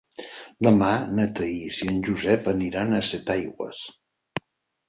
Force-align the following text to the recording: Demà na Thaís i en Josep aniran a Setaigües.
Demà 0.67 0.93
na 1.19 1.25
Thaís 1.39 1.81
i 1.87 1.89
en 1.95 2.01
Josep 2.09 2.49
aniran 2.53 2.97
a 2.97 3.03
Setaigües. 3.13 3.83